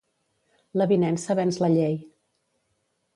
L'avinença 0.81 1.37
venç 1.39 1.59
la 1.65 1.69
llei. 1.75 1.95